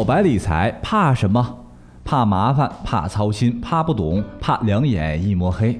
[0.00, 1.58] 小白理财怕什么？
[2.02, 5.78] 怕麻烦，怕操心，怕不懂，怕两眼一抹黑。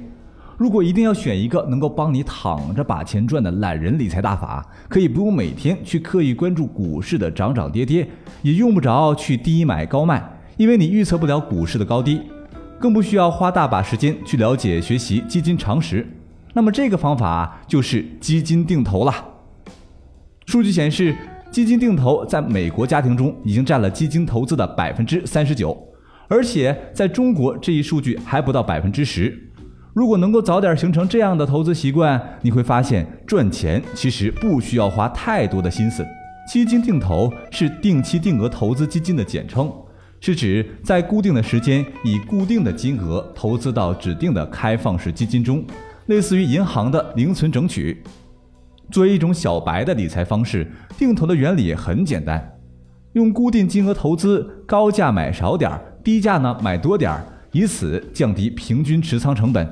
[0.59, 8.07] 如果一定要选一个能够帮你躺着把钱赚的懒人理财大法，可以不用每天去刻意关注股市的涨涨跌跌，
[8.43, 10.23] 也用不着去低买高卖，
[10.59, 12.21] 因为你预测不了股市的高低，
[12.79, 16.07] 更不需要花大把时间去了解学习基金常识。
[16.53, 19.15] 那么这个方法就是基金定投了。
[20.45, 21.17] 数据显示，
[21.51, 25.77] 基金定投在美国家庭中已经占了基金投资的百分之三十九，
[26.29, 29.37] 而且在中国这一数据还不到百分之十。
[29.93, 36.07] 如果能够早点形成这样的投资习惯，你会发现赚钱其实不需要花太多的心思。
[36.49, 39.73] 基金定投是定期定额投资基金的简称，
[40.21, 45.65] 是指在固定的时间以固定的金额投资到指定的开放式基金中，
[46.07, 48.01] 类似于银行的零存整取。
[48.91, 52.59] 作为一种小白的理财方式，定投的原理很简单，
[53.13, 59.67] 用固定金额投资，高价买少点儿，低价呢买多点儿，以此降低平均持仓成本。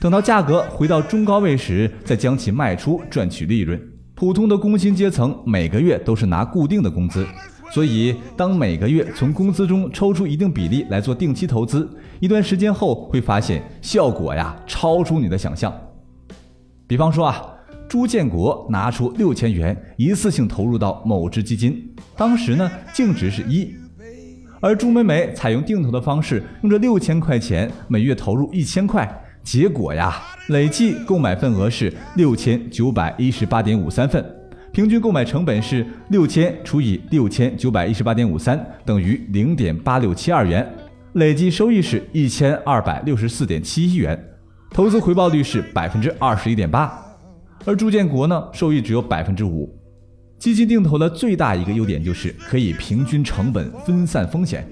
[0.00, 3.80] 等到价格回到中高位时，再将其卖出赚取利润。
[4.14, 7.26] 普通的工薪阶层每个月都是拿固定的工资，
[7.72, 11.88] 所以当每个月从工资中抽出一定比例来做定期投资，
[12.20, 15.74] 一段时间后会发现效果呀超出你的想象。
[16.86, 17.42] 比方说啊，
[17.92, 23.70] 朱建国拿出六千元一次性投入到某只基金，当时呢净值是一，
[24.62, 29.06] 而朱美美采用定投的方式，用这六千块钱每月投入一千块。
[29.42, 34.24] 结果呀，累计购买份额是六千九百一十八点五三份，
[34.72, 40.66] 平均购买成本是六千除以六千九百一十八点五三等于零点八六七二元，
[41.12, 44.18] 累计收益是一千二百六十四点七一元，
[44.70, 46.98] 投资回报率是百分之二十一点八，
[47.64, 49.72] 而朱建国呢，收益只有百分之五。
[50.38, 54.68] 基金定投的最大一个优点就是可以平均成本、分散风险。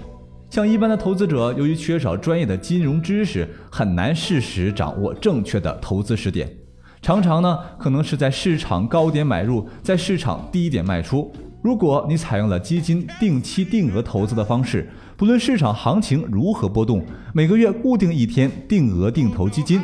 [0.51, 6.53] 像一般的投资者，由于缺少专业的金融知识，很难适时掌握正确的投资时点，
[7.01, 11.31] 常常呢可能是在市场高点买入，在市场低点卖出。
[11.63, 19.81] 如果你采用了基金定期定额投资的方式，不论市场行情如何波动，每个月固定一天定额定投基金，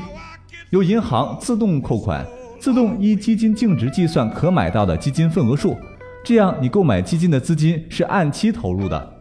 [0.71, 2.27] 由银行自动扣款，
[2.66, 5.77] 自动依基金净值计算可买到的基金份额数，
[6.25, 9.12] 这样你购买基金的资金是按期投入的。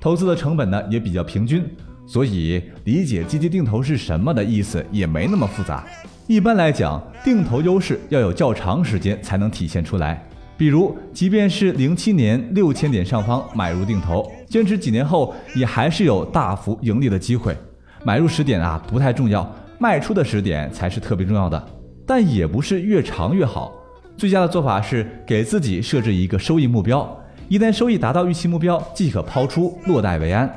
[0.00, 1.62] 投资的成本呢也比较平均，
[2.06, 5.84] 所以理解基金定投是什么的意思也没那么复杂。
[6.26, 10.26] 一般来讲，定投优势要有较长时间才能体现出来。
[10.56, 17.54] 比如，即便是零七年六千点上方买入定投，坚持几年后也还是有大幅盈利的机会。
[18.02, 19.46] 买入时点啊不太重要，
[19.78, 21.68] 卖出的时点才是特别重要的。
[22.06, 23.72] 但也不是越长越好，
[24.16, 27.20] 最佳的做法是给自己设置一个收益目标。
[27.48, 30.50] 一旦收益达到预期目标，即可抛出，落袋为安。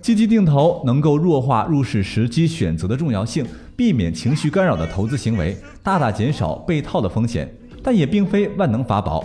[0.00, 3.44] 积极定投能够弱化入市时机选择的重要性，
[3.76, 7.52] 避免情绪干扰的投资行为，大大减少被套的风险。
[7.82, 9.24] 但也并非万能法宝，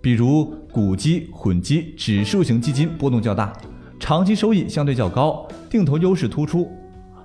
[0.00, 3.52] 比如股基、混基、指数型基金波动较大，
[4.00, 6.66] 长期收益相对较高，定投优势突出；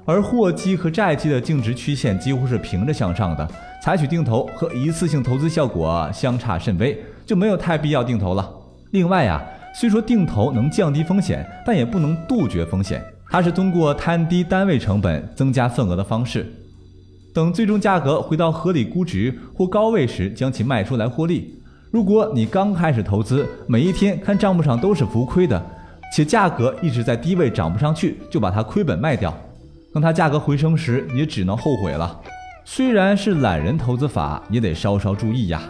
[0.07, 3.45] 而货基和债基的净值曲线几乎是平着向上的，
[3.83, 8.49] 采取定投和一次性投资效果相差甚微，就没有太必要定投了。
[8.91, 9.43] 另外呀，
[9.75, 13.03] 虽说定投能降低风险，但也不能杜绝风险。
[13.29, 16.45] 它是通过摊低单位成本、增加份额的方式，
[17.33, 21.61] 等最终价格回到合理估值或高位时，将其卖出来获利。
[21.91, 25.61] 如果你刚开始投资，每一天看账目上都是浮亏的，
[26.15, 29.37] 且价格一直在低位涨不上去，就把它亏本卖掉。
[29.93, 32.19] 当它价格回升时，也只能后悔了。
[32.65, 35.61] 虽然是懒人投资法，也得稍稍注意呀。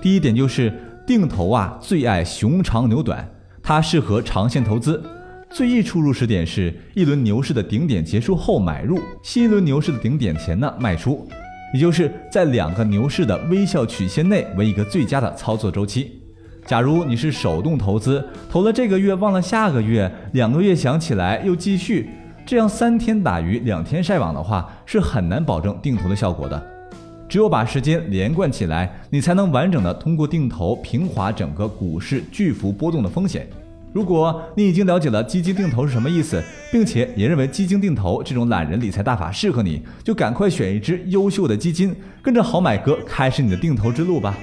[0.00, 0.72] 第一点就是。
[1.06, 3.28] 定投啊，最爱熊长牛短，
[3.60, 5.02] 它适合长线投资。
[5.50, 11.26] 最易出入时点是一轮牛市的顶点结束后买入，新一轮牛市的顶点前呢卖出，
[11.74, 16.22] 也就是在两个牛市的微笑曲线内为一个最佳的操作周期。
[16.64, 22.08] 假如你是手动投资，投了这个月忘了下个月，两个月想起来又继续，
[22.50, 26.60] 这样三天打鱼两天晒网的话，是很难保证定投的效果的。
[27.28, 33.46] 只有把时间连贯起来，你才能完整的通过定投平滑整个股市巨幅波动的风险。
[33.92, 36.42] 如果你已经了解了基金定投是什么意思，
[36.72, 44.36] 并且也认为基金定投这种懒人理财大法适合你，就赶快选一支优秀的基金，跟着好买哥开始你的定投之路吧。